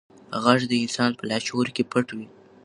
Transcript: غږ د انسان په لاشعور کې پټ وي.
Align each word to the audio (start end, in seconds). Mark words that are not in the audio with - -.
غږ 0.43 0.59
د 0.67 0.73
انسان 0.83 1.11
په 1.19 1.23
لاشعور 1.29 1.67
کې 1.75 1.83
پټ 1.91 2.07
وي. 2.17 2.27